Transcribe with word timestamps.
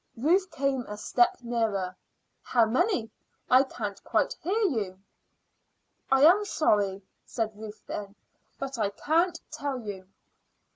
Ruth 0.17 0.49
came 0.49 0.83
a 0.87 0.97
step 0.97 1.37
nearer. 1.43 1.95
"How 2.41 2.65
many? 2.65 3.11
I 3.51 3.61
can't 3.61 4.03
quite 4.03 4.33
hear 4.41 4.57
you." 4.63 4.99
"I 6.11 6.23
am 6.23 6.43
sorry," 6.43 7.03
said 7.23 7.55
Ruth 7.55 7.83
then, 7.85 8.15
"but 8.57 8.79
I 8.79 8.89
can't 8.89 9.39
tell 9.51 9.77
you." 9.77 10.07